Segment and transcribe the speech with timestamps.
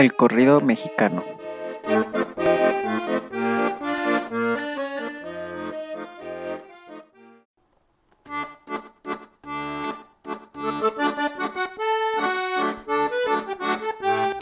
[0.00, 1.22] el corrido mexicano.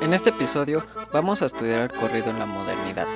[0.01, 3.09] En este episodio vamos a estudiar el corrido en la modernidad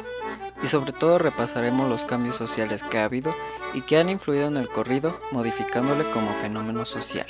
[0.63, 3.33] y sobre todo repasaremos los cambios sociales que ha habido
[3.73, 7.27] y que han influido en el corrido modificándole como fenómeno social.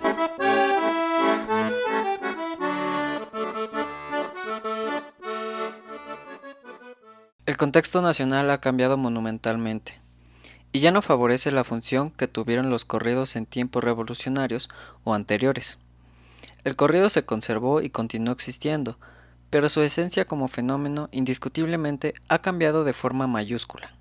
[7.52, 10.01] El contexto nacional ha cambiado monumentalmente
[10.73, 14.70] y ya no favorece la función que tuvieron los corridos en tiempos revolucionarios
[15.05, 15.77] o anteriores.
[16.65, 18.96] El corrido se conservó y continuó existiendo,
[19.51, 23.93] pero su esencia como fenómeno indiscutiblemente ha cambiado de forma mayúscula.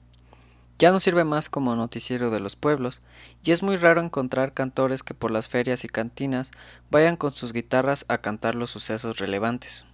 [0.80, 3.02] Ya no sirve más como noticiero de los pueblos,
[3.44, 6.52] y es muy raro encontrar cantores que por las ferias y cantinas
[6.90, 9.88] vayan con sus guitarras a cantar los sucesos relevantes,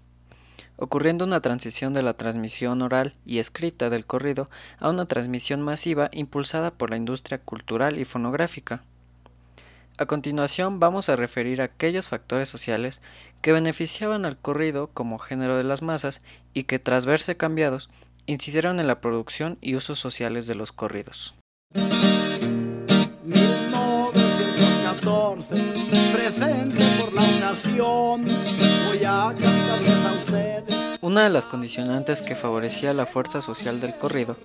[0.78, 6.09] ocurriendo una transición de la transmisión oral y escrita del corrido a una transmisión masiva
[6.14, 8.84] impulsada por la industria cultural y fonográfica.
[10.00, 13.02] A continuación vamos a referir a aquellos factores sociales
[13.42, 16.22] que beneficiaban al corrido como género de las masas
[16.53, 17.89] y que tras verse cambiados
[18.28, 21.34] incidieron en la producción y usos sociales de los corridos.
[31.18, 34.38] Una de las condicionantes que favorecía la fuerza social del corrido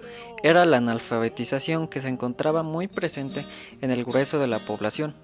[0.42, 3.46] era la analfabetización que se encontraba muy presente
[3.82, 5.14] en el grueso de la población,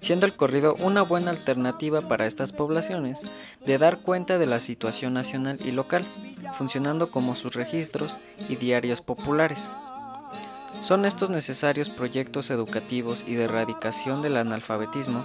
[0.00, 3.22] siendo el corrido una buena alternativa para estas poblaciones
[3.64, 6.04] de dar cuenta de la situación nacional y local,
[6.52, 8.18] funcionando como sus registros
[8.48, 9.70] y diarios populares.
[10.82, 15.24] Son estos necesarios proyectos educativos y de erradicación del analfabetismo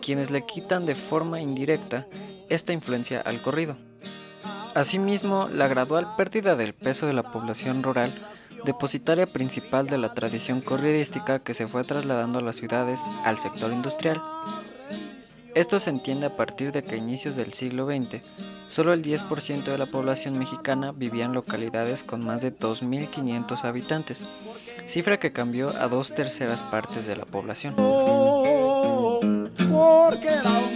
[0.00, 2.08] quienes le quitan de forma indirecta
[2.48, 3.76] esta influencia al corrido.
[4.74, 8.10] Asimismo, la gradual pérdida del peso de la población rural,
[8.64, 13.70] depositaria principal de la tradición corridística que se fue trasladando a las ciudades al sector
[13.70, 14.22] industrial.
[15.54, 18.24] Esto se entiende a partir de que a inicios del siglo XX,
[18.66, 24.24] solo el 10% de la población mexicana vivía en localidades con más de 2.500 habitantes,
[24.86, 27.74] cifra que cambió a dos terceras partes de la población.
[30.28, 30.71] el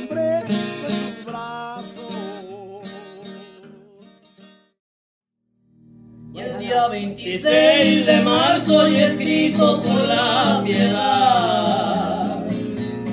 [6.91, 12.45] día 26 de marzo y escrito por la piedad.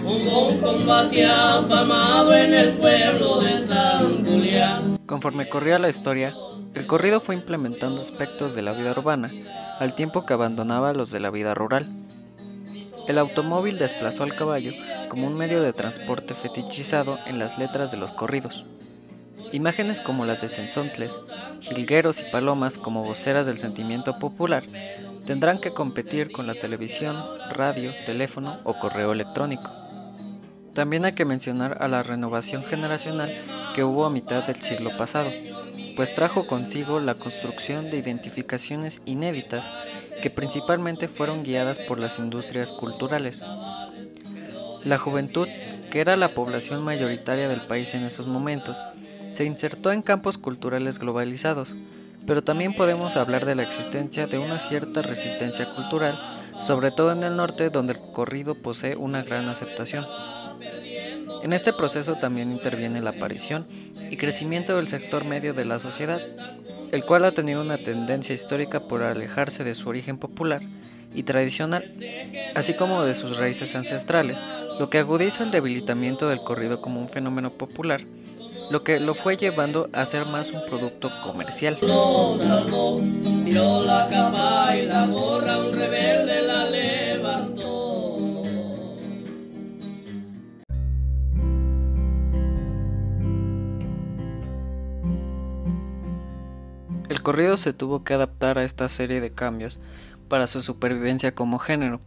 [0.03, 4.99] Un combate afamado en el pueblo de San Julián.
[5.05, 6.33] Conforme corría la historia,
[6.75, 9.31] el corrido fue implementando aspectos de la vida urbana,
[9.79, 11.87] al tiempo que abandonaba los de la vida rural.
[13.07, 14.71] El automóvil desplazó al caballo
[15.09, 18.65] como un medio de transporte fetichizado en las letras de los corridos.
[19.53, 21.19] Imágenes como las de Sensontles,
[21.59, 24.63] jilgueros y palomas como voceras del sentimiento popular
[25.25, 27.15] tendrán que competir con la televisión,
[27.51, 29.69] radio, teléfono o correo electrónico.
[30.73, 33.31] También hay que mencionar a la renovación generacional
[33.75, 35.31] que hubo a mitad del siglo pasado,
[35.95, 39.71] pues trajo consigo la construcción de identificaciones inéditas
[40.23, 43.45] que principalmente fueron guiadas por las industrias culturales.
[44.83, 45.47] La juventud,
[45.91, 48.83] que era la población mayoritaria del país en esos momentos,
[49.33, 51.75] se insertó en campos culturales globalizados,
[52.25, 56.19] pero también podemos hablar de la existencia de una cierta resistencia cultural,
[56.59, 60.05] sobre todo en el norte donde el corrido posee una gran aceptación.
[61.41, 63.67] En este proceso también interviene la aparición
[64.09, 66.21] y crecimiento del sector medio de la sociedad,
[66.91, 70.61] el cual ha tenido una tendencia histórica por alejarse de su origen popular
[71.13, 71.91] y tradicional,
[72.55, 74.41] así como de sus raíces ancestrales,
[74.79, 78.01] lo que agudiza el debilitamiento del corrido como un fenómeno popular
[78.73, 81.77] lo que lo fue llevando a ser más un producto comercial.
[97.09, 99.79] El corrido se tuvo que adaptar a esta serie de cambios
[100.27, 101.99] para su supervivencia como género,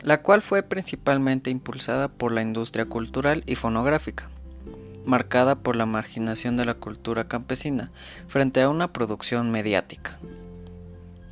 [0.00, 4.30] la cual fue principalmente impulsada por la industria cultural y fonográfica
[5.04, 7.90] marcada por la marginación de la cultura campesina
[8.28, 10.20] frente a una producción mediática.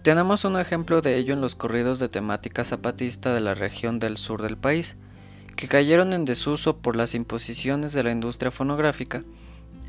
[0.02, 4.16] Tenemos un ejemplo de ello en los corridos de temática zapatista de la región del
[4.16, 4.96] sur del país,
[5.56, 9.20] que cayeron en desuso por las imposiciones de la industria fonográfica,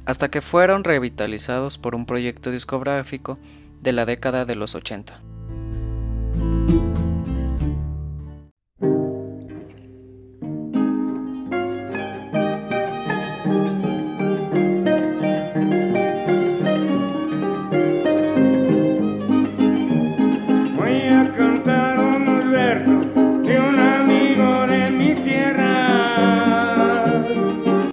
[0.06, 3.38] hasta que fueron revitalizados por un proyecto discográfico
[3.81, 5.22] de la década de los 80.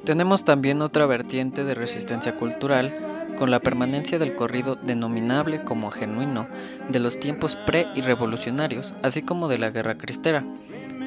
[0.06, 2.94] Tenemos también otra vertiente de resistencia cultural
[3.41, 6.47] con la permanencia del corrido denominable como genuino
[6.88, 10.44] de los tiempos pre y revolucionarios, así como de la guerra cristera,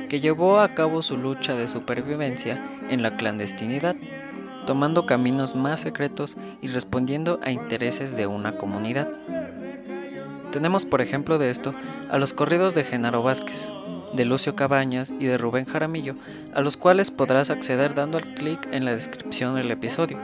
[0.09, 3.95] que llevó a cabo su lucha de supervivencia en la clandestinidad,
[4.65, 9.07] tomando caminos más secretos y respondiendo a intereses de una comunidad.
[10.51, 11.71] Tenemos por ejemplo de esto
[12.09, 13.71] a los corridos de Genaro Vázquez,
[14.13, 16.15] de Lucio Cabañas y de Rubén Jaramillo,
[16.53, 20.17] a los cuales podrás acceder dando al clic en la descripción del episodio.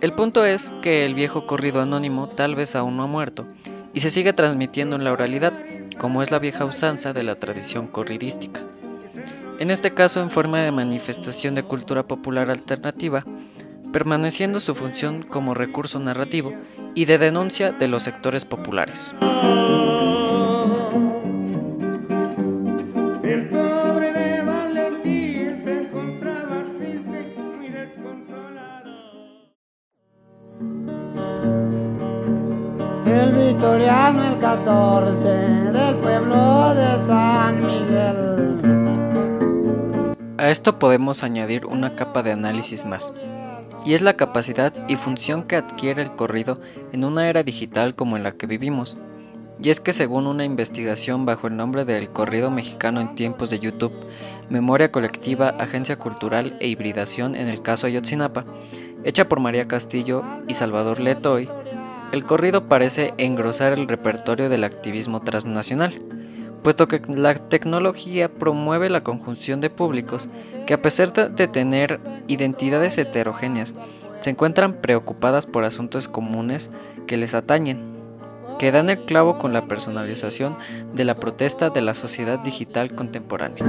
[0.00, 3.46] El punto es que el viejo corrido anónimo tal vez aún no ha muerto
[3.94, 5.54] y se sigue transmitiendo en la oralidad,
[5.98, 8.60] como es la vieja usanza de la tradición corridística.
[9.58, 13.24] En este caso en forma de manifestación de cultura popular alternativa,
[13.90, 16.52] permaneciendo su función como recurso narrativo
[16.94, 19.14] y de denuncia de los sectores populares.
[33.56, 35.28] Vitoriano el 14
[35.72, 38.76] del pueblo de San Miguel.
[40.36, 43.14] A esto podemos añadir una capa de análisis más,
[43.82, 46.60] y es la capacidad y función que adquiere el corrido
[46.92, 48.98] en una era digital como en la que vivimos.
[49.62, 53.58] Y es que según una investigación bajo el nombre del corrido mexicano en tiempos de
[53.58, 53.94] YouTube,
[54.50, 58.44] Memoria Colectiva, Agencia Cultural e Hibridación en el caso Ayotzinapa,
[59.02, 61.48] hecha por María Castillo y Salvador Letoy,
[62.12, 65.94] el corrido parece engrosar el repertorio del activismo transnacional,
[66.62, 70.28] puesto que la tecnología promueve la conjunción de públicos
[70.66, 73.74] que a pesar de tener identidades heterogéneas,
[74.20, 76.70] se encuentran preocupadas por asuntos comunes
[77.06, 77.96] que les atañen,
[78.58, 80.56] que dan el clavo con la personalización
[80.94, 83.64] de la protesta de la sociedad digital contemporánea.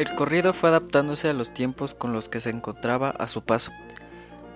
[0.00, 3.70] El corrido fue adaptándose a los tiempos con los que se encontraba a su paso,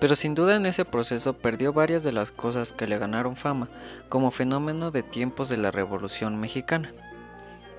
[0.01, 3.69] pero sin duda en ese proceso perdió varias de las cosas que le ganaron fama
[4.09, 6.95] como fenómeno de tiempos de la Revolución Mexicana,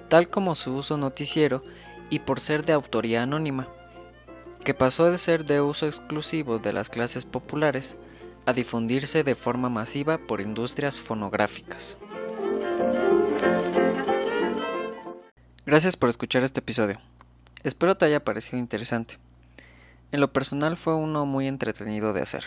[0.09, 1.63] tal como su uso noticiero
[2.12, 3.67] y por ser de autoría anónima,
[4.63, 7.97] que pasó de ser de uso exclusivo de las clases populares
[8.45, 11.97] a difundirse de forma masiva por industrias fonográficas.
[15.65, 17.00] Gracias por escuchar este episodio.
[17.65, 19.17] Espero te haya parecido interesante.
[20.12, 22.44] En lo personal fue uno muy entretenido de hacer.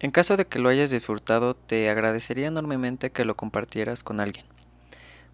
[0.00, 4.46] En caso de que lo hayas disfrutado, te agradecería enormemente que lo compartieras con alguien,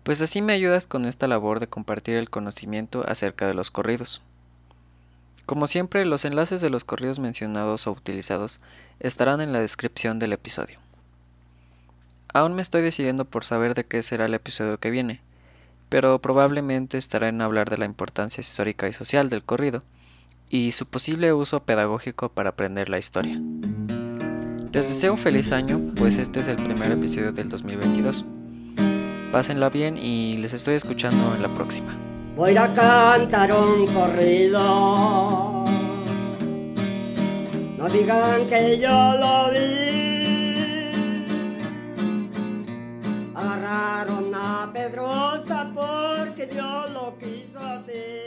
[0.03, 4.21] pues así me ayudas con esta labor de compartir el conocimiento acerca de los corridos.
[5.47, 8.61] Como siempre, los enlaces de los corridos mencionados o utilizados
[8.99, 10.79] estarán en la descripción del episodio.
[12.35, 15.23] Aún me estoy decidiendo por saber de qué será el episodio que viene,
[15.91, 19.83] pero probablemente estará en hablar de la importancia histórica y social del corrido
[20.49, 23.39] y su posible uso pedagógico para aprender la historia.
[24.73, 28.25] Les deseo un feliz año, pues este es el primer episodio del 2022.
[29.33, 31.99] Pásenla bien y les estoy escuchando en la próxima.
[32.37, 35.65] Voy a cantar un corrido.
[37.79, 39.91] No digan que yo lo vi.
[43.35, 44.20] Agarraron
[44.69, 48.20] pedrosa porque Dios lo quiso así.